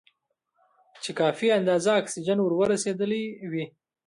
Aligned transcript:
چې 1.03 1.11
کافي 1.19 1.47
اندازه 1.59 1.91
اکسیجن 2.01 2.37
ور 2.41 2.61
رسېدلی 2.71 3.23
وي. 3.51 3.65